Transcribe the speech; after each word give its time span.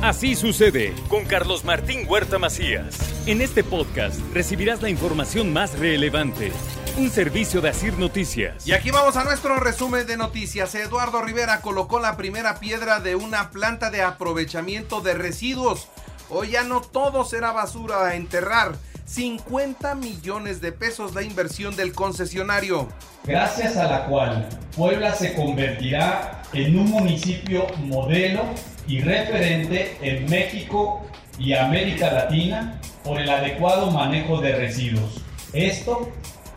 Así 0.00 0.36
sucede 0.36 0.94
con 1.08 1.24
Carlos 1.24 1.64
Martín 1.64 2.06
Huerta 2.08 2.38
Macías. 2.38 2.96
En 3.26 3.40
este 3.40 3.64
podcast 3.64 4.20
recibirás 4.32 4.80
la 4.80 4.90
información 4.90 5.52
más 5.52 5.76
relevante. 5.76 6.52
Un 6.96 7.10
servicio 7.10 7.60
de 7.60 7.70
Asir 7.70 7.98
Noticias. 7.98 8.64
Y 8.64 8.74
aquí 8.74 8.92
vamos 8.92 9.16
a 9.16 9.24
nuestro 9.24 9.58
resumen 9.58 10.06
de 10.06 10.16
noticias. 10.16 10.72
Eduardo 10.76 11.20
Rivera 11.20 11.62
colocó 11.62 11.98
la 11.98 12.16
primera 12.16 12.60
piedra 12.60 13.00
de 13.00 13.16
una 13.16 13.50
planta 13.50 13.90
de 13.90 14.02
aprovechamiento 14.02 15.00
de 15.00 15.14
residuos. 15.14 15.88
Hoy 16.30 16.50
ya 16.50 16.62
no 16.62 16.80
todo 16.80 17.24
será 17.24 17.50
basura 17.50 18.06
a 18.06 18.14
enterrar. 18.14 18.76
50 19.06 19.96
millones 19.96 20.60
de 20.60 20.70
pesos 20.70 21.16
la 21.16 21.22
inversión 21.22 21.74
del 21.74 21.92
concesionario. 21.92 22.86
Gracias 23.24 23.76
a 23.76 23.90
la 23.90 24.06
cual 24.06 24.48
Puebla 24.76 25.12
se 25.12 25.34
convertirá 25.34 26.42
en 26.52 26.78
un 26.78 26.88
municipio 26.88 27.66
modelo 27.78 28.44
y 28.88 29.00
referente 29.00 29.96
en 30.00 30.28
México 30.28 31.06
y 31.38 31.52
América 31.52 32.10
Latina 32.10 32.80
por 33.04 33.20
el 33.20 33.28
adecuado 33.28 33.90
manejo 33.90 34.40
de 34.40 34.56
residuos. 34.56 35.22
Esto 35.52 36.10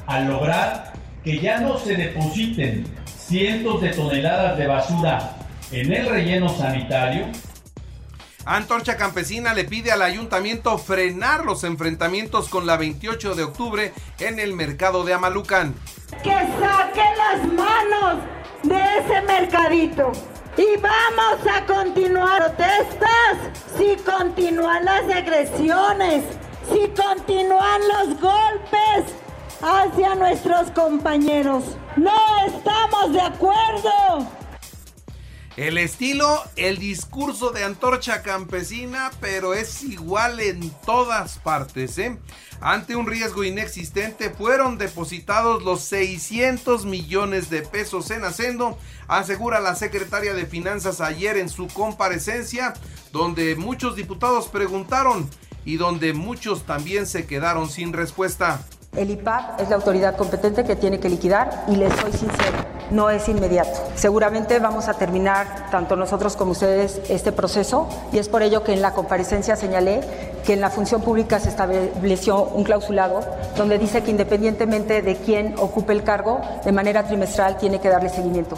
al 0.07 0.27
lograr 0.27 0.93
que 1.23 1.39
ya 1.39 1.59
no 1.59 1.77
se 1.77 1.95
depositen 1.95 2.85
cientos 3.05 3.81
de 3.81 3.89
toneladas 3.89 4.57
de 4.57 4.67
basura 4.67 5.37
en 5.71 5.93
el 5.93 6.09
relleno 6.09 6.49
sanitario. 6.49 7.27
Antorcha 8.45 8.97
Campesina 8.97 9.53
le 9.53 9.65
pide 9.65 9.91
al 9.91 10.01
ayuntamiento 10.01 10.77
frenar 10.79 11.45
los 11.45 11.63
enfrentamientos 11.63 12.49
con 12.49 12.65
la 12.65 12.75
28 12.75 13.35
de 13.35 13.43
octubre 13.43 13.93
en 14.19 14.39
el 14.39 14.53
mercado 14.53 15.03
de 15.03 15.13
Amalucan. 15.13 15.75
Que 16.23 16.31
saque 16.31 17.03
las 17.17 17.53
manos 17.53 18.23
de 18.63 18.81
ese 18.99 19.21
mercadito 19.21 20.11
y 20.57 20.77
vamos 20.77 21.39
a 21.47 21.65
continuar 21.65 22.37
protestas 22.37 23.37
si 23.77 23.95
continúan 23.97 24.85
las 24.85 25.03
agresiones, 25.03 26.25
si 26.71 26.87
continúan 26.89 27.81
los 27.87 28.19
golpes 28.19 29.15
hacia 29.61 30.15
nuestros 30.15 30.71
compañeros. 30.71 31.63
No 31.95 32.11
estamos 32.45 33.13
de 33.13 33.21
acuerdo. 33.21 34.40
El 35.57 35.77
estilo, 35.77 36.41
el 36.55 36.77
discurso 36.77 37.51
de 37.51 37.65
Antorcha 37.65 38.21
Campesina, 38.21 39.11
pero 39.19 39.53
es 39.53 39.83
igual 39.83 40.39
en 40.39 40.69
todas 40.85 41.39
partes. 41.39 41.97
¿eh? 41.97 42.17
Ante 42.61 42.95
un 42.95 43.05
riesgo 43.05 43.43
inexistente 43.43 44.29
fueron 44.29 44.77
depositados 44.77 45.61
los 45.63 45.81
600 45.81 46.85
millones 46.85 47.49
de 47.49 47.63
pesos 47.63 48.11
en 48.11 48.23
Hacendo, 48.23 48.77
asegura 49.09 49.59
la 49.59 49.75
secretaria 49.75 50.33
de 50.33 50.45
Finanzas 50.45 51.01
ayer 51.01 51.35
en 51.35 51.49
su 51.49 51.67
comparecencia, 51.67 52.73
donde 53.11 53.57
muchos 53.57 53.97
diputados 53.97 54.47
preguntaron 54.47 55.29
y 55.65 55.75
donde 55.75 56.13
muchos 56.13 56.63
también 56.63 57.05
se 57.05 57.27
quedaron 57.27 57.69
sin 57.69 57.91
respuesta. 57.91 58.63
El 58.95 59.09
IPAP 59.09 59.59
es 59.59 59.69
la 59.69 59.75
autoridad 59.75 60.15
competente 60.17 60.63
que 60.63 60.75
tiene 60.75 60.99
que 60.99 61.09
liquidar 61.09 61.65
y 61.67 61.77
les 61.77 61.93
soy 61.95 62.11
sincero, 62.11 62.57
no 62.91 63.09
es 63.09 63.27
inmediato. 63.29 63.79
Seguramente 63.95 64.59
vamos 64.59 64.87
a 64.87 64.93
terminar, 64.93 65.69
tanto 65.71 65.95
nosotros 65.95 66.35
como 66.35 66.51
ustedes, 66.51 67.01
este 67.09 67.31
proceso 67.31 67.87
y 68.11 68.19
es 68.19 68.29
por 68.29 68.43
ello 68.43 68.63
que 68.63 68.73
en 68.73 68.81
la 68.81 68.93
comparecencia 68.93 69.55
señalé 69.55 70.01
que 70.45 70.53
en 70.53 70.61
la 70.61 70.69
función 70.69 71.01
pública 71.01 71.39
se 71.39 71.49
estableció 71.49 72.43
un 72.43 72.63
clausulado 72.63 73.21
donde 73.57 73.77
dice 73.77 74.03
que 74.03 74.11
independientemente 74.11 75.01
de 75.01 75.15
quién 75.15 75.55
ocupe 75.57 75.93
el 75.93 76.03
cargo, 76.03 76.41
de 76.63 76.71
manera 76.71 77.07
trimestral 77.07 77.57
tiene 77.57 77.79
que 77.79 77.89
darle 77.89 78.09
seguimiento. 78.09 78.57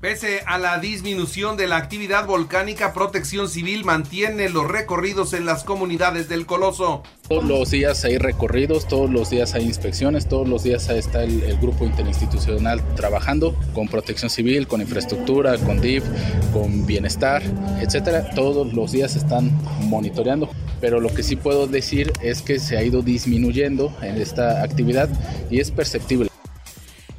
Pese 0.00 0.42
a 0.46 0.58
la 0.58 0.78
disminución 0.78 1.56
de 1.56 1.66
la 1.66 1.76
actividad 1.76 2.24
volcánica, 2.24 2.92
Protección 2.92 3.48
Civil 3.48 3.84
mantiene 3.84 4.48
los 4.48 4.68
recorridos 4.68 5.32
en 5.32 5.44
las 5.44 5.64
comunidades 5.64 6.28
del 6.28 6.46
Coloso. 6.46 7.02
Todos 7.28 7.44
los 7.44 7.72
días 7.72 8.04
hay 8.04 8.16
recorridos, 8.16 8.86
todos 8.86 9.10
los 9.10 9.28
días 9.30 9.54
hay 9.54 9.64
inspecciones, 9.64 10.28
todos 10.28 10.48
los 10.48 10.62
días 10.62 10.88
está 10.88 11.24
el, 11.24 11.58
grupo 11.58 11.84
interinstitucional 11.84 12.80
trabajando 12.94 13.56
con 13.74 13.88
Protección 13.88 14.30
Civil, 14.30 14.68
con 14.68 14.80
infraestructura, 14.80 15.58
con 15.58 15.80
DIF, 15.80 16.04
con 16.52 16.86
bienestar, 16.86 17.42
etcétera. 17.80 18.30
Todos 18.36 18.72
los 18.72 18.92
días 18.92 19.16
están 19.16 19.50
monitoreando 19.80 20.48
pero 20.80 21.00
lo 21.00 21.12
que 21.12 21.24
sí 21.24 21.34
puedo 21.34 21.66
decir 21.66 22.12
es 22.22 22.40
que 22.40 22.60
se 22.60 22.76
ha 22.76 22.84
ido 22.84 23.02
disminuyendo 23.02 23.92
en 24.00 24.16
esta 24.16 24.62
actividad 24.62 25.08
y 25.50 25.58
es 25.58 25.72
perceptible. 25.72 26.27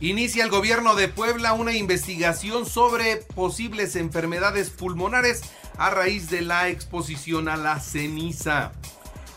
Inicia 0.01 0.45
el 0.45 0.49
gobierno 0.49 0.95
de 0.95 1.09
Puebla 1.09 1.51
una 1.51 1.73
investigación 1.73 2.65
sobre 2.65 3.17
posibles 3.17 3.97
enfermedades 3.97 4.69
pulmonares 4.69 5.41
a 5.77 5.89
raíz 5.89 6.29
de 6.29 6.41
la 6.41 6.69
exposición 6.69 7.49
a 7.49 7.57
la 7.57 7.81
ceniza. 7.81 8.71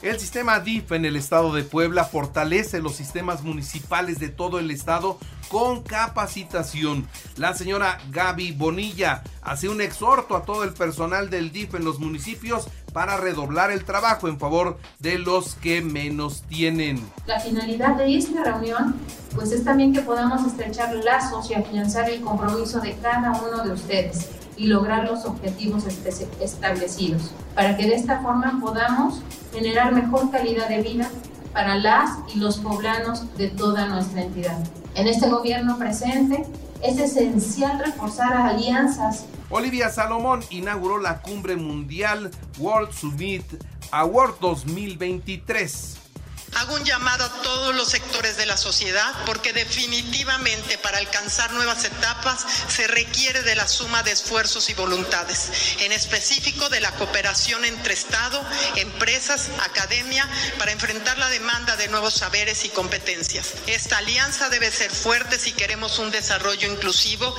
El 0.02 0.18
sistema 0.18 0.58
DIF 0.58 0.90
en 0.90 1.04
el 1.04 1.14
estado 1.14 1.54
de 1.54 1.62
Puebla 1.62 2.04
fortalece 2.04 2.80
los 2.80 2.96
sistemas 2.96 3.44
municipales 3.44 4.18
de 4.18 4.30
todo 4.30 4.58
el 4.58 4.72
estado 4.72 5.16
con 5.48 5.84
capacitación. 5.84 7.06
La 7.36 7.54
señora 7.54 7.98
Gaby 8.10 8.50
Bonilla 8.50 9.22
hace 9.42 9.68
un 9.68 9.80
exhorto 9.80 10.34
a 10.34 10.42
todo 10.42 10.64
el 10.64 10.72
personal 10.72 11.30
del 11.30 11.52
DIF 11.52 11.76
en 11.76 11.84
los 11.84 12.00
municipios 12.00 12.66
para 12.92 13.16
redoblar 13.16 13.70
el 13.70 13.84
trabajo 13.84 14.26
en 14.26 14.41
favor 14.41 14.76
de 14.98 15.20
los 15.20 15.54
que 15.54 15.82
menos 15.82 16.42
tienen. 16.48 17.00
La 17.26 17.38
finalidad 17.38 17.94
de 17.94 18.16
esta 18.16 18.42
reunión 18.42 18.96
pues 19.36 19.52
es 19.52 19.62
también 19.62 19.92
que 19.92 20.00
podamos 20.00 20.44
estrechar 20.44 20.92
lazos 20.96 21.48
y 21.48 21.54
afianzar 21.54 22.10
el 22.10 22.22
compromiso 22.22 22.80
de 22.80 22.96
cada 22.96 23.41
uno 23.41 23.62
de 23.62 23.70
ustedes 23.70 24.30
y 24.62 24.68
lograr 24.68 25.10
los 25.10 25.24
objetivos 25.24 25.84
establecidos, 26.40 27.32
para 27.56 27.76
que 27.76 27.84
de 27.84 27.96
esta 27.96 28.20
forma 28.20 28.60
podamos 28.60 29.20
generar 29.52 29.92
mejor 29.92 30.30
calidad 30.30 30.68
de 30.68 30.82
vida 30.82 31.10
para 31.52 31.74
las 31.74 32.10
y 32.32 32.38
los 32.38 32.58
poblanos 32.58 33.36
de 33.36 33.48
toda 33.48 33.88
nuestra 33.88 34.22
entidad. 34.22 34.56
En 34.94 35.08
este 35.08 35.28
gobierno 35.28 35.78
presente 35.78 36.46
es 36.80 37.00
esencial 37.00 37.80
reforzar 37.80 38.34
alianzas. 38.34 39.26
Olivia 39.50 39.90
Salomón 39.90 40.44
inauguró 40.50 40.98
la 40.98 41.22
cumbre 41.22 41.56
mundial 41.56 42.30
World 42.58 42.92
Summit 42.92 43.44
Award 43.90 44.36
2023 44.40 46.01
Hago 46.54 46.74
un 46.74 46.84
llamado 46.84 47.24
a 47.24 47.42
todos 47.42 47.74
los 47.74 47.88
sectores 47.88 48.36
de 48.36 48.44
la 48.44 48.58
sociedad 48.58 49.10
porque 49.24 49.54
definitivamente 49.54 50.76
para 50.78 50.98
alcanzar 50.98 51.50
nuevas 51.52 51.84
etapas 51.84 52.44
se 52.68 52.86
requiere 52.86 53.42
de 53.42 53.56
la 53.56 53.66
suma 53.66 54.02
de 54.02 54.12
esfuerzos 54.12 54.68
y 54.68 54.74
voluntades, 54.74 55.50
en 55.80 55.92
específico 55.92 56.68
de 56.68 56.80
la 56.80 56.91
cooperación 56.92 57.64
entre 57.64 57.94
Estado, 57.94 58.44
empresas, 58.76 59.48
academia, 59.64 60.28
para 60.58 60.72
enfrentar 60.72 61.16
la 61.16 61.30
demanda 61.30 61.76
de 61.76 61.88
nuevos 61.88 62.14
saberes 62.14 62.66
y 62.66 62.68
competencias. 62.68 63.54
Esta 63.66 63.98
alianza 63.98 64.50
debe 64.50 64.70
ser 64.70 64.91
fuerte 64.91 65.38
si 65.38 65.52
queremos 65.52 65.98
un 65.98 66.10
desarrollo 66.10 66.70
inclusivo. 66.70 67.34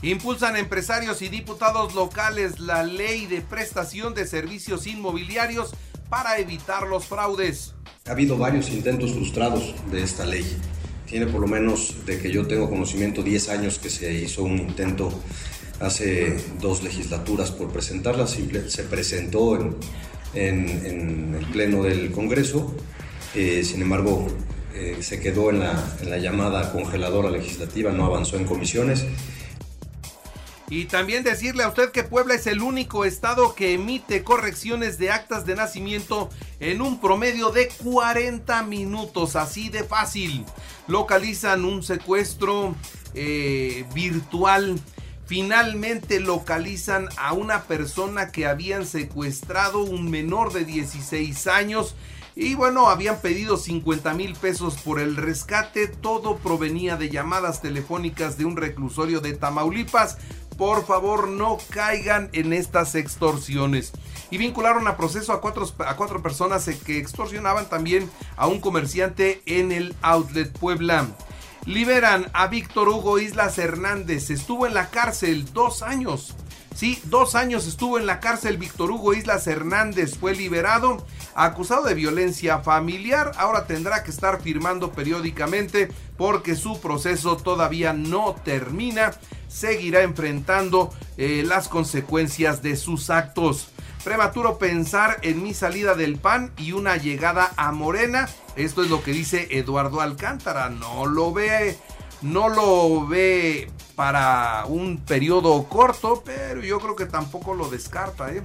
Impulsan 0.00 0.56
empresarios 0.56 1.20
y 1.20 1.28
diputados 1.28 1.94
locales 1.94 2.60
la 2.60 2.82
ley 2.82 3.26
de 3.26 3.42
prestación 3.42 4.14
de 4.14 4.26
servicios 4.26 4.86
inmobiliarios 4.86 5.70
para 6.08 6.38
evitar 6.38 6.84
los 6.84 7.04
fraudes. 7.06 7.75
Ha 8.06 8.12
habido 8.12 8.38
varios 8.38 8.70
intentos 8.70 9.12
frustrados 9.12 9.74
de 9.90 10.02
esta 10.02 10.24
ley. 10.24 10.44
Tiene 11.06 11.26
por 11.26 11.40
lo 11.40 11.48
menos, 11.48 12.06
de 12.06 12.18
que 12.18 12.30
yo 12.30 12.46
tengo 12.46 12.70
conocimiento, 12.70 13.22
10 13.22 13.48
años 13.48 13.80
que 13.80 13.90
se 13.90 14.12
hizo 14.12 14.44
un 14.44 14.58
intento 14.58 15.10
hace 15.80 16.36
dos 16.60 16.84
legislaturas 16.84 17.50
por 17.50 17.72
presentarla. 17.72 18.28
Se 18.28 18.84
presentó 18.84 19.58
en, 20.34 21.34
el 21.36 21.46
Pleno 21.52 21.82
del 21.82 22.12
Congreso. 22.12 22.74
Eh, 23.34 23.64
sin 23.64 23.82
embargo, 23.82 24.28
eh, 24.74 24.98
se 25.00 25.18
quedó 25.18 25.50
en 25.50 25.60
la, 25.60 25.96
en 26.00 26.10
la 26.10 26.18
llamada 26.18 26.72
congeladora 26.72 27.30
legislativa, 27.30 27.90
no 27.90 28.04
avanzó 28.04 28.36
en 28.36 28.44
comisiones 28.44 29.04
y 30.68 30.86
también 30.86 31.22
decirle 31.22 31.62
a 31.62 31.68
usted 31.68 31.92
que 31.92 32.02
Puebla 32.02 32.34
es 32.34 32.46
el 32.48 32.60
único 32.60 33.04
estado 33.04 33.54
que 33.54 33.74
emite 33.74 34.24
correcciones 34.24 34.98
de 34.98 35.10
actas 35.10 35.46
de 35.46 35.54
nacimiento 35.54 36.28
en 36.58 36.82
un 36.82 37.00
promedio 37.00 37.50
de 37.50 37.68
40 37.68 38.64
minutos, 38.64 39.36
así 39.36 39.68
de 39.68 39.84
fácil. 39.84 40.44
Localizan 40.88 41.64
un 41.64 41.84
secuestro 41.84 42.74
eh, 43.14 43.84
virtual. 43.94 44.80
Finalmente 45.26 46.20
localizan 46.20 47.08
a 47.16 47.32
una 47.32 47.64
persona 47.64 48.32
que 48.32 48.46
habían 48.46 48.86
secuestrado, 48.86 49.80
un 49.80 50.10
menor 50.10 50.52
de 50.52 50.64
16 50.64 51.46
años. 51.46 51.94
Y 52.34 52.54
bueno, 52.54 52.90
habían 52.90 53.20
pedido 53.20 53.56
50 53.56 54.12
mil 54.14 54.34
pesos 54.34 54.76
por 54.76 55.00
el 55.00 55.16
rescate. 55.16 55.88
Todo 55.88 56.36
provenía 56.36 56.96
de 56.96 57.08
llamadas 57.08 57.62
telefónicas 57.62 58.36
de 58.36 58.44
un 58.44 58.56
reclusorio 58.56 59.20
de 59.20 59.32
Tamaulipas 59.32 60.18
por 60.56 60.86
favor 60.86 61.28
no 61.28 61.58
caigan 61.70 62.30
en 62.32 62.52
estas 62.52 62.94
extorsiones. 62.94 63.92
Y 64.30 64.38
vincularon 64.38 64.88
a 64.88 64.96
proceso 64.96 65.32
a 65.32 65.40
cuatro, 65.40 65.68
a 65.86 65.96
cuatro 65.96 66.22
personas 66.22 66.68
que 66.84 66.98
extorsionaban 66.98 67.68
también 67.68 68.10
a 68.36 68.46
un 68.46 68.60
comerciante 68.60 69.42
en 69.46 69.72
el 69.72 69.94
Outlet 70.02 70.50
Puebla. 70.58 71.06
Liberan 71.64 72.30
a 72.32 72.46
Víctor 72.46 72.88
Hugo 72.88 73.18
Islas 73.18 73.58
Hernández. 73.58 74.30
Estuvo 74.30 74.66
en 74.66 74.74
la 74.74 74.90
cárcel 74.90 75.52
dos 75.52 75.82
años. 75.82 76.34
Sí, 76.76 77.00
dos 77.04 77.34
años 77.36 77.66
estuvo 77.66 77.98
en 77.98 78.04
la 78.04 78.20
cárcel 78.20 78.58
Víctor 78.58 78.90
Hugo 78.90 79.14
Islas 79.14 79.46
Hernández, 79.46 80.18
fue 80.18 80.34
liberado 80.34 81.06
acusado 81.34 81.84
de 81.84 81.94
violencia 81.94 82.58
familiar. 82.58 83.32
Ahora 83.38 83.66
tendrá 83.66 84.04
que 84.04 84.10
estar 84.10 84.42
firmando 84.42 84.92
periódicamente 84.92 85.88
porque 86.18 86.54
su 86.54 86.78
proceso 86.78 87.38
todavía 87.38 87.94
no 87.94 88.34
termina. 88.44 89.12
Seguirá 89.48 90.02
enfrentando 90.02 90.92
eh, 91.16 91.44
las 91.46 91.68
consecuencias 91.68 92.60
de 92.60 92.76
sus 92.76 93.08
actos. 93.08 93.68
Prematuro 94.04 94.58
pensar 94.58 95.16
en 95.22 95.42
mi 95.42 95.54
salida 95.54 95.94
del 95.94 96.18
PAN 96.18 96.52
y 96.58 96.72
una 96.72 96.98
llegada 96.98 97.52
a 97.56 97.72
Morena. 97.72 98.28
Esto 98.54 98.84
es 98.84 98.90
lo 98.90 99.02
que 99.02 99.12
dice 99.12 99.48
Eduardo 99.50 100.02
Alcántara. 100.02 100.68
No 100.68 101.06
lo 101.06 101.32
ve, 101.32 101.78
no 102.22 102.48
lo 102.48 103.06
ve 103.06 103.70
para 103.94 104.64
un 104.66 104.98
periodo 104.98 105.64
corto, 105.68 106.22
pero 106.24 106.60
yo 106.60 106.78
creo 106.78 106.96
que 106.96 107.06
tampoco 107.06 107.54
lo 107.54 107.68
descarta. 107.68 108.32
¿eh? 108.32 108.42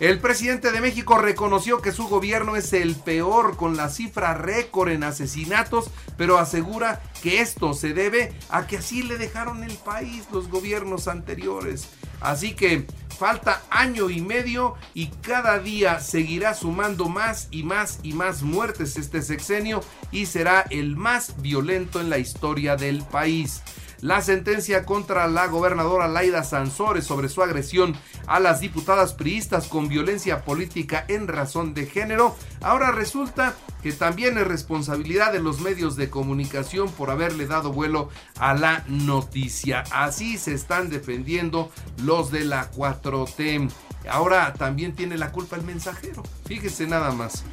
El 0.00 0.18
presidente 0.18 0.72
de 0.72 0.80
México 0.80 1.16
reconoció 1.18 1.80
que 1.80 1.92
su 1.92 2.08
gobierno 2.08 2.56
es 2.56 2.72
el 2.72 2.96
peor 2.96 3.56
con 3.56 3.76
la 3.76 3.88
cifra 3.88 4.34
récord 4.34 4.90
en 4.90 5.04
asesinatos, 5.04 5.90
pero 6.16 6.38
asegura 6.38 7.00
que 7.22 7.40
esto 7.40 7.72
se 7.72 7.94
debe 7.94 8.32
a 8.48 8.66
que 8.66 8.78
así 8.78 9.02
le 9.02 9.16
dejaron 9.16 9.62
el 9.62 9.76
país 9.76 10.24
los 10.32 10.48
gobiernos 10.48 11.06
anteriores. 11.06 11.88
Así 12.20 12.54
que 12.54 12.86
falta 13.12 13.62
año 13.70 14.10
y 14.10 14.20
medio 14.20 14.74
y 14.94 15.06
cada 15.06 15.58
día 15.58 16.00
seguirá 16.00 16.54
sumando 16.54 17.08
más 17.08 17.48
y 17.50 17.62
más 17.62 18.00
y 18.02 18.12
más 18.12 18.42
muertes 18.42 18.96
este 18.96 19.22
sexenio 19.22 19.82
y 20.10 20.26
será 20.26 20.66
el 20.70 20.96
más 20.96 21.40
violento 21.40 22.00
en 22.00 22.10
la 22.10 22.18
historia 22.18 22.76
del 22.76 23.02
país. 23.02 23.62
La 24.02 24.20
sentencia 24.20 24.84
contra 24.84 25.28
la 25.28 25.46
gobernadora 25.46 26.08
Laida 26.08 26.42
Sansores 26.42 27.04
sobre 27.04 27.28
su 27.28 27.40
agresión 27.40 27.94
a 28.26 28.40
las 28.40 28.58
diputadas 28.58 29.14
priistas 29.14 29.68
con 29.68 29.86
violencia 29.86 30.44
política 30.44 31.04
en 31.06 31.28
razón 31.28 31.72
de 31.72 31.86
género, 31.86 32.34
ahora 32.62 32.90
resulta 32.90 33.54
que 33.80 33.92
también 33.92 34.36
es 34.38 34.46
responsabilidad 34.48 35.32
de 35.32 35.38
los 35.38 35.60
medios 35.60 35.94
de 35.94 36.10
comunicación 36.10 36.90
por 36.90 37.10
haberle 37.10 37.46
dado 37.46 37.72
vuelo 37.72 38.08
a 38.40 38.54
la 38.54 38.82
noticia. 38.88 39.84
Así 39.92 40.36
se 40.36 40.52
están 40.52 40.90
defendiendo 40.90 41.70
los 42.02 42.32
de 42.32 42.44
la 42.44 42.72
4T. 42.72 43.70
Ahora 44.10 44.52
también 44.54 44.96
tiene 44.96 45.16
la 45.16 45.30
culpa 45.30 45.54
el 45.54 45.62
mensajero. 45.62 46.24
Fíjese 46.44 46.88
nada 46.88 47.12
más. 47.12 47.44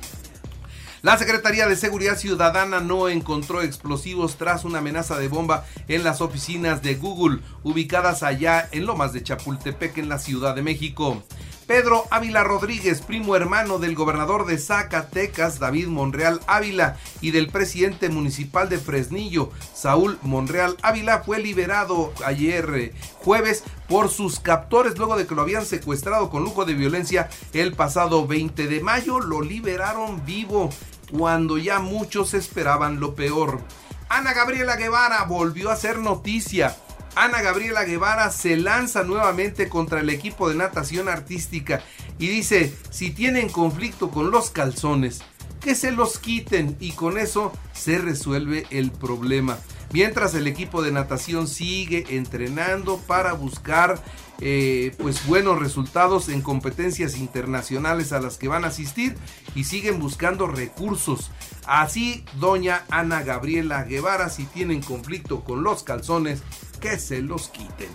La 1.02 1.18
Secretaría 1.18 1.66
de 1.66 1.78
Seguridad 1.78 2.18
Ciudadana 2.18 2.82
no 2.82 3.08
encontró 3.08 3.62
explosivos 3.62 4.36
tras 4.36 4.66
una 4.66 4.80
amenaza 4.80 5.18
de 5.18 5.30
bomba 5.30 5.66
en 5.88 6.04
las 6.04 6.20
oficinas 6.20 6.82
de 6.82 6.96
Google, 6.96 7.40
ubicadas 7.64 8.22
allá 8.22 8.68
en 8.74 8.86
Lomas 8.86 9.14
de 9.14 9.24
Chapultepec, 9.24 9.98
en 9.98 10.10
la 10.10 10.20
Ciudad 10.20 10.56
de 10.56 10.62
México. 10.62 11.24
Pedro 11.70 12.06
Ávila 12.10 12.44
Rodríguez, 12.44 13.02
primo 13.02 13.36
hermano 13.36 13.78
del 13.78 13.94
gobernador 13.94 14.48
de 14.48 14.58
Zacatecas, 14.58 15.60
David 15.60 15.88
Monreal 15.88 16.42
Ávila, 16.48 16.98
y 17.22 17.30
del 17.30 17.48
presidente 17.48 18.10
municipal 18.10 18.70
de 18.70 18.80
Fresnillo, 18.80 19.52
Saúl 19.76 20.18
Monreal 20.24 20.78
Ávila, 20.82 21.20
fue 21.20 21.38
liberado 21.38 22.12
ayer 22.26 22.68
eh, 22.74 22.94
jueves 23.20 23.64
por 23.88 24.10
sus 24.10 24.40
captores 24.40 24.98
luego 24.98 25.16
de 25.16 25.28
que 25.28 25.36
lo 25.36 25.44
habían 25.44 25.64
secuestrado 25.64 26.32
con 26.32 26.44
lujo 26.44 26.66
de 26.66 26.74
violencia 26.74 27.30
el 27.54 27.74
pasado 27.74 28.26
20 28.26 28.68
de 28.68 28.80
mayo. 28.82 29.20
Lo 29.20 29.42
liberaron 29.42 30.26
vivo 30.26 30.72
cuando 31.12 31.58
ya 31.58 31.80
muchos 31.80 32.34
esperaban 32.34 33.00
lo 33.00 33.16
peor. 33.16 33.62
Ana 34.10 34.34
Gabriela 34.34 34.76
Guevara 34.76 35.24
volvió 35.24 35.70
a 35.70 35.76
ser 35.76 36.00
noticia 36.00 36.76
Ana 37.16 37.42
Gabriela 37.42 37.84
Guevara 37.84 38.32
se 38.32 38.56
lanza 38.56 39.04
nuevamente 39.04 39.68
contra 39.68 40.00
el 40.00 40.10
equipo 40.10 40.50
de 40.50 40.56
natación 40.56 41.10
artística 41.10 41.82
y 42.18 42.28
dice, 42.28 42.74
si 42.92 43.12
tienen 43.12 43.50
conflicto 43.50 44.10
con 44.12 44.32
los 44.32 44.52
calzones, 44.52 45.22
que 45.60 45.76
se 45.76 45.92
los 45.92 46.20
quiten 46.20 46.78
y 46.80 46.92
con 46.92 47.18
eso 47.18 47.52
se 47.74 47.98
resuelve 47.98 48.68
el 48.70 48.92
problema. 48.92 49.58
Mientras 49.92 50.34
el 50.36 50.48
equipo 50.48 50.82
de 50.82 50.92
natación 50.92 51.48
sigue 51.48 52.06
entrenando 52.10 52.98
para 53.00 53.34
buscar 53.34 54.02
eh, 54.42 54.96
pues 54.98 55.26
buenos 55.28 55.60
resultados 55.60 56.30
en 56.30 56.42
competencias 56.42 57.18
internacionales 57.18 58.14
a 58.14 58.22
las 58.22 58.38
que 58.38 58.48
van 58.48 58.64
a 58.64 58.70
asistir 58.70 59.16
y 59.56 59.66
siguen 59.66 60.00
buscando 60.00 60.48
recursos. 60.48 61.32
Así, 61.66 62.24
doña 62.40 62.86
Ana 62.90 63.22
Gabriela 63.24 63.84
Guevara, 63.84 64.30
si 64.30 64.46
tienen 64.46 64.82
conflicto 64.82 65.44
con 65.44 65.64
los 65.64 65.84
calzones, 65.84 66.42
que 66.80 66.98
se 66.98 67.22
los 67.22 67.50
quiten. 67.50 67.90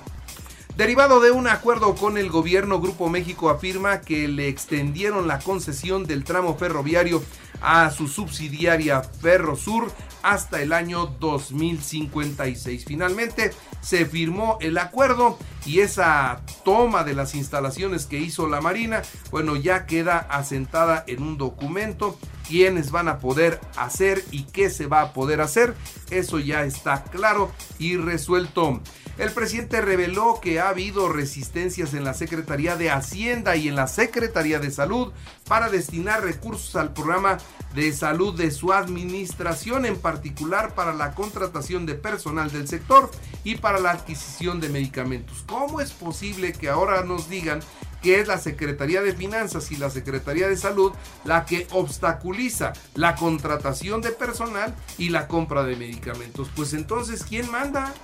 Derivado 0.77 1.21
de 1.21 1.31
un 1.31 1.47
acuerdo 1.47 1.95
con 1.95 2.19
el 2.19 2.31
gobierno, 2.31 2.81
Grupo 2.81 3.09
México 3.09 3.49
afirma 3.49 4.01
que 4.01 4.27
le 4.27 4.49
extendieron 4.49 5.29
la 5.29 5.39
concesión 5.39 6.05
del 6.05 6.25
tramo 6.25 6.57
ferroviario 6.57 7.23
a 7.63 7.91
su 7.91 8.09
subsidiaria 8.09 9.03
Ferrosur 9.03 9.93
hasta 10.25 10.63
el 10.63 10.73
año 10.73 11.07
2056. 11.21 12.87
Finalmente 12.87 13.53
se 13.83 14.07
firmó 14.07 14.57
el 14.61 14.79
acuerdo 14.79 15.39
y 15.67 15.81
esa 15.81 16.41
toma 16.65 17.05
de 17.05 17.15
las 17.15 17.35
instalaciones 17.35 18.07
que 18.07 18.19
hizo 18.19 18.49
la 18.49 18.63
Marina, 18.63 19.03
bueno, 19.31 19.55
ya 19.55 19.87
queda 19.87 20.19
asentada 20.19 21.05
en 21.07 21.23
un 21.23 21.39
documento. 21.39 22.19
Quiénes 22.49 22.91
van 22.91 23.09
a 23.09 23.21
poder 23.21 23.61
hacer 23.77 24.23
y 24.31 24.45
qué 24.45 24.69
se 24.69 24.87
va 24.87 25.01
a 25.01 25.13
poder 25.15 25.41
hacer, 25.41 25.75
eso 26.11 26.39
ya 26.39 26.65
está 26.65 27.05
claro 27.05 27.51
y 27.79 27.97
resuelto. 27.97 28.81
El 29.17 29.31
presidente 29.31 29.81
reveló 29.81 30.41
que 30.43 30.59
ha 30.59 30.69
habido 30.69 31.09
resistencias 31.09 31.95
en 31.95 32.03
la 32.03 32.15
Secretaría 32.15 32.75
de 32.75 32.91
Hacienda 32.91 33.55
y 33.55 33.69
en 33.69 33.77
la 33.77 33.87
Secretaría 33.87 34.59
de 34.59 34.73
Salud 34.73 35.13
para 35.47 35.71
destinar 35.71 36.25
recursos 36.25 36.75
al 36.75 36.93
programa 36.93 37.39
de 37.75 37.93
salud 37.93 38.37
de 38.37 38.51
su 38.51 38.73
administración, 38.73 39.87
en 39.87 39.97
particular 39.97 40.75
para 40.75 40.93
la 40.93 41.15
contratación 41.15 41.87
de 41.87 41.95
personal 41.95 42.51
del 42.51 42.67
sector 42.67 43.09
y 43.45 43.57
para 43.57 43.79
la 43.79 43.93
adquisición 43.93 44.61
de 44.61 44.69
medicamentos. 44.69 45.45
¿Cómo 45.47 45.81
es 45.81 45.93
posible 45.93 46.53
que 46.53 46.69
ahora 46.69 47.05
nos 47.05 47.29
digan 47.29 47.61
que 48.03 48.21
es 48.21 48.27
la 48.27 48.39
Secretaría 48.39 49.01
de 49.01 49.15
Finanzas 49.15 49.71
y 49.71 49.77
la 49.77 49.91
Secretaría 49.91 50.49
de 50.49 50.57
Salud 50.57 50.93
la 51.25 51.47
que 51.47 51.69
obstaculiza 51.71 52.73
la 52.95 53.15
contratación 53.15 54.03
de 54.03 54.11
personal 54.11 54.75
y 54.99 55.11
la 55.11 55.29
compra 55.29 55.63
de 55.63 55.77
medicamentos? 55.77 56.51
Pues 56.57 56.75
entonces, 56.75 57.23
¿quién 57.23 57.49
manda? 57.51 57.95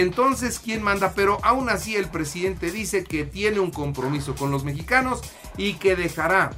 Entonces, 0.00 0.58
¿quién 0.58 0.82
manda? 0.82 1.12
Pero 1.14 1.38
aún 1.42 1.68
así 1.68 1.96
el 1.96 2.08
presidente 2.08 2.70
dice 2.70 3.04
que 3.04 3.24
tiene 3.24 3.60
un 3.60 3.70
compromiso 3.70 4.34
con 4.34 4.50
los 4.50 4.64
mexicanos 4.64 5.20
y 5.58 5.74
que 5.74 5.96
dejará 5.96 6.52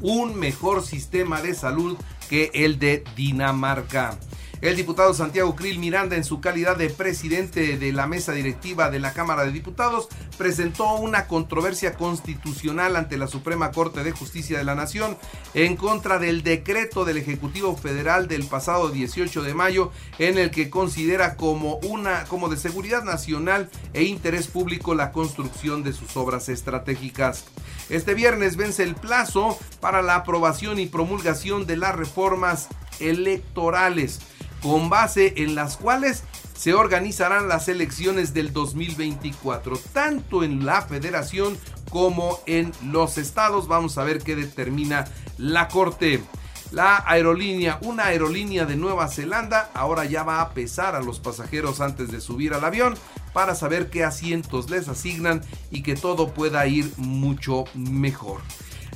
un 0.00 0.38
mejor 0.38 0.82
sistema 0.82 1.42
de 1.42 1.54
salud 1.54 1.98
que 2.30 2.50
el 2.54 2.78
de 2.78 3.04
Dinamarca. 3.16 4.18
El 4.64 4.76
diputado 4.76 5.12
Santiago 5.12 5.54
Krill 5.54 5.78
Miranda, 5.78 6.16
en 6.16 6.24
su 6.24 6.40
calidad 6.40 6.78
de 6.78 6.88
presidente 6.88 7.76
de 7.76 7.92
la 7.92 8.06
mesa 8.06 8.32
directiva 8.32 8.90
de 8.90 8.98
la 8.98 9.12
Cámara 9.12 9.44
de 9.44 9.52
Diputados, 9.52 10.08
presentó 10.38 10.94
una 10.94 11.26
controversia 11.26 11.96
constitucional 11.96 12.96
ante 12.96 13.18
la 13.18 13.26
Suprema 13.26 13.72
Corte 13.72 14.02
de 14.02 14.12
Justicia 14.12 14.56
de 14.56 14.64
la 14.64 14.74
Nación 14.74 15.18
en 15.52 15.76
contra 15.76 16.18
del 16.18 16.42
decreto 16.42 17.04
del 17.04 17.18
Ejecutivo 17.18 17.76
Federal 17.76 18.26
del 18.26 18.46
pasado 18.46 18.88
18 18.88 19.42
de 19.42 19.52
mayo, 19.52 19.92
en 20.18 20.38
el 20.38 20.50
que 20.50 20.70
considera 20.70 21.36
como 21.36 21.74
una 21.80 22.24
como 22.24 22.48
de 22.48 22.56
seguridad 22.56 23.04
nacional 23.04 23.68
e 23.92 24.04
interés 24.04 24.46
público 24.46 24.94
la 24.94 25.12
construcción 25.12 25.82
de 25.82 25.92
sus 25.92 26.16
obras 26.16 26.48
estratégicas. 26.48 27.44
Este 27.90 28.14
viernes 28.14 28.56
vence 28.56 28.82
el 28.82 28.94
plazo 28.94 29.58
para 29.82 30.00
la 30.00 30.14
aprobación 30.14 30.78
y 30.78 30.86
promulgación 30.86 31.66
de 31.66 31.76
las 31.76 31.94
reformas 31.94 32.68
electorales 32.98 34.20
con 34.64 34.88
base 34.88 35.34
en 35.36 35.54
las 35.54 35.76
cuales 35.76 36.22
se 36.56 36.72
organizarán 36.72 37.48
las 37.48 37.68
elecciones 37.68 38.32
del 38.32 38.54
2024, 38.54 39.78
tanto 39.92 40.42
en 40.42 40.64
la 40.64 40.80
federación 40.80 41.58
como 41.90 42.40
en 42.46 42.72
los 42.82 43.18
estados. 43.18 43.68
Vamos 43.68 43.98
a 43.98 44.04
ver 44.04 44.22
qué 44.22 44.34
determina 44.34 45.04
la 45.36 45.68
Corte. 45.68 46.22
La 46.70 47.04
aerolínea, 47.06 47.78
una 47.82 48.06
aerolínea 48.06 48.64
de 48.64 48.76
Nueva 48.76 49.08
Zelanda, 49.08 49.70
ahora 49.74 50.06
ya 50.06 50.22
va 50.22 50.40
a 50.40 50.54
pesar 50.54 50.94
a 50.94 51.02
los 51.02 51.20
pasajeros 51.20 51.82
antes 51.82 52.10
de 52.10 52.22
subir 52.22 52.54
al 52.54 52.64
avión 52.64 52.94
para 53.34 53.54
saber 53.54 53.90
qué 53.90 54.02
asientos 54.02 54.70
les 54.70 54.88
asignan 54.88 55.42
y 55.70 55.82
que 55.82 55.94
todo 55.94 56.32
pueda 56.32 56.66
ir 56.66 56.90
mucho 56.96 57.64
mejor. 57.74 58.40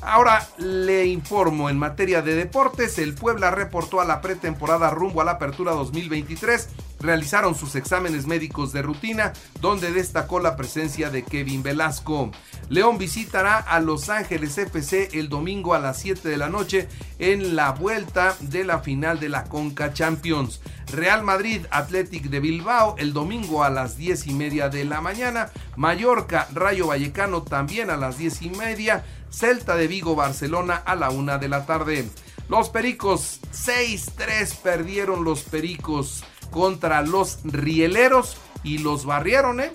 Ahora 0.00 0.46
le 0.58 1.06
informo 1.06 1.68
en 1.70 1.78
materia 1.78 2.22
de 2.22 2.34
deportes, 2.34 2.98
el 2.98 3.14
Puebla 3.14 3.50
reportó 3.50 4.00
a 4.00 4.04
la 4.04 4.20
pretemporada 4.20 4.90
rumbo 4.90 5.20
a 5.20 5.24
la 5.24 5.32
apertura 5.32 5.72
2023 5.72 6.68
realizaron 7.00 7.54
sus 7.54 7.74
exámenes 7.74 8.26
médicos 8.26 8.72
de 8.72 8.82
rutina, 8.82 9.32
donde 9.60 9.92
destacó 9.92 10.40
la 10.40 10.56
presencia 10.56 11.10
de 11.10 11.24
Kevin 11.24 11.62
Velasco. 11.62 12.30
León 12.68 12.98
visitará 12.98 13.58
a 13.58 13.80
Los 13.80 14.08
Ángeles 14.08 14.58
FC 14.58 15.10
el 15.12 15.28
domingo 15.28 15.74
a 15.74 15.78
las 15.78 15.98
7 16.00 16.28
de 16.28 16.36
la 16.36 16.48
noche 16.48 16.88
en 17.18 17.56
la 17.56 17.72
vuelta 17.72 18.36
de 18.40 18.64
la 18.64 18.80
final 18.80 19.20
de 19.20 19.28
la 19.28 19.44
Conca 19.44 19.92
Champions. 19.92 20.60
Real 20.92 21.22
Madrid 21.22 21.66
Athletic 21.70 22.24
de 22.24 22.40
Bilbao 22.40 22.94
el 22.98 23.12
domingo 23.12 23.62
a 23.62 23.70
las 23.70 23.96
10 23.96 24.26
y 24.26 24.34
media 24.34 24.68
de 24.68 24.84
la 24.84 25.00
mañana. 25.00 25.50
Mallorca 25.76 26.48
Rayo 26.52 26.88
Vallecano 26.88 27.42
también 27.42 27.90
a 27.90 27.96
las 27.96 28.18
10 28.18 28.42
y 28.42 28.50
media. 28.50 29.04
Celta 29.30 29.76
de 29.76 29.86
Vigo 29.86 30.14
Barcelona 30.14 30.76
a 30.76 30.94
la 30.94 31.10
1 31.10 31.38
de 31.38 31.48
la 31.48 31.66
tarde. 31.66 32.08
Los 32.48 32.70
Pericos 32.70 33.40
6-3 33.52 34.56
perdieron 34.62 35.22
los 35.22 35.42
Pericos 35.42 36.24
contra 36.50 37.02
los 37.02 37.40
Rieleros 37.44 38.36
y 38.62 38.78
los 38.78 39.04
barrieron, 39.04 39.60
¿eh? 39.60 39.72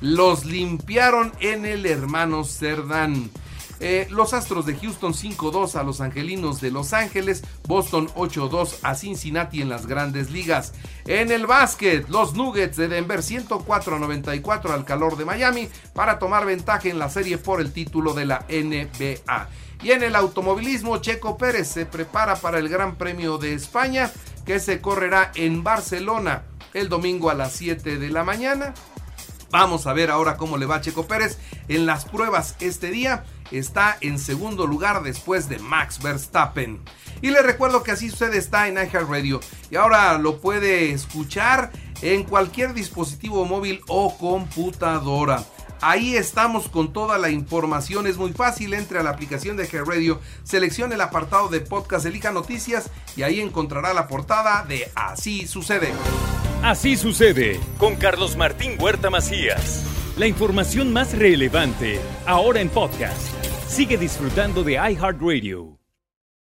Los 0.00 0.44
limpiaron 0.44 1.32
en 1.40 1.64
el 1.64 1.86
hermano 1.86 2.44
Cerdán. 2.44 3.30
Eh, 3.80 4.08
los 4.10 4.34
Astros 4.34 4.66
de 4.66 4.76
Houston 4.76 5.14
5-2 5.14 5.76
a 5.76 5.84
los 5.84 6.00
Angelinos 6.00 6.60
de 6.60 6.72
Los 6.72 6.92
Ángeles, 6.92 7.44
Boston 7.66 8.08
8-2 8.16 8.78
a 8.82 8.94
Cincinnati 8.96 9.62
en 9.62 9.68
las 9.68 9.86
grandes 9.86 10.30
ligas. 10.30 10.72
En 11.06 11.30
el 11.30 11.46
básquet, 11.46 12.08
los 12.08 12.34
Nuggets 12.34 12.76
de 12.76 12.88
Denver 12.88 13.20
104-94 13.20 14.70
al 14.70 14.84
calor 14.84 15.16
de 15.16 15.24
Miami 15.24 15.68
para 15.94 16.18
tomar 16.18 16.44
ventaja 16.44 16.88
en 16.88 16.98
la 16.98 17.08
serie 17.08 17.38
por 17.38 17.60
el 17.60 17.72
título 17.72 18.14
de 18.14 18.26
la 18.26 18.44
NBA. 18.48 19.48
Y 19.80 19.92
en 19.92 20.02
el 20.02 20.16
automovilismo, 20.16 20.98
Checo 20.98 21.36
Pérez 21.36 21.68
se 21.68 21.86
prepara 21.86 22.34
para 22.34 22.58
el 22.58 22.68
Gran 22.68 22.96
Premio 22.96 23.38
de 23.38 23.54
España 23.54 24.10
que 24.48 24.60
se 24.60 24.80
correrá 24.80 25.30
en 25.34 25.62
Barcelona 25.62 26.44
el 26.72 26.88
domingo 26.88 27.28
a 27.28 27.34
las 27.34 27.52
7 27.52 27.98
de 27.98 28.08
la 28.08 28.24
mañana. 28.24 28.72
Vamos 29.50 29.86
a 29.86 29.92
ver 29.92 30.10
ahora 30.10 30.38
cómo 30.38 30.56
le 30.56 30.64
va 30.64 30.80
Checo 30.80 31.06
Pérez 31.06 31.38
en 31.68 31.84
las 31.84 32.06
pruebas 32.06 32.56
este 32.58 32.90
día. 32.90 33.26
Está 33.50 33.98
en 34.00 34.18
segundo 34.18 34.66
lugar 34.66 35.02
después 35.02 35.50
de 35.50 35.58
Max 35.58 36.02
Verstappen. 36.02 36.80
Y 37.20 37.30
le 37.30 37.42
recuerdo 37.42 37.82
que 37.82 37.90
así 37.90 38.08
sucede 38.08 38.38
está 38.38 38.68
en 38.68 38.76
iHeartRadio. 38.76 39.40
Y 39.70 39.76
ahora 39.76 40.16
lo 40.16 40.40
puede 40.40 40.92
escuchar 40.92 41.70
en 42.00 42.24
cualquier 42.24 42.72
dispositivo 42.72 43.44
móvil 43.44 43.82
o 43.86 44.16
computadora. 44.16 45.44
Ahí 45.80 46.16
estamos 46.16 46.68
con 46.68 46.92
toda 46.92 47.18
la 47.18 47.30
información. 47.30 48.06
Es 48.06 48.16
muy 48.16 48.32
fácil. 48.32 48.74
Entre 48.74 48.98
a 48.98 49.02
la 49.02 49.10
aplicación 49.10 49.56
de 49.56 49.68
G 49.68 49.84
Radio, 49.84 50.20
seleccione 50.42 50.94
el 50.94 51.00
apartado 51.00 51.48
de 51.48 51.60
podcast, 51.60 52.06
elija 52.06 52.32
noticias 52.32 52.90
y 53.16 53.22
ahí 53.22 53.40
encontrará 53.40 53.94
la 53.94 54.08
portada 54.08 54.64
de 54.64 54.90
Así 54.94 55.46
sucede. 55.46 55.92
Así 56.62 56.96
sucede 56.96 57.60
con 57.78 57.96
Carlos 57.96 58.36
Martín 58.36 58.76
Huerta 58.78 59.10
Macías. 59.10 59.84
La 60.16 60.26
información 60.26 60.92
más 60.92 61.16
relevante 61.16 62.00
ahora 62.26 62.60
en 62.60 62.68
podcast. 62.68 63.32
Sigue 63.68 63.96
disfrutando 63.96 64.64
de 64.64 64.72
iHeartRadio. 64.72 65.77